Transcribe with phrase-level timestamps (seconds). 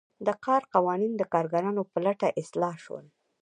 [0.27, 3.05] د کار قوانین د کارګرانو په ګټه اصلاح شول.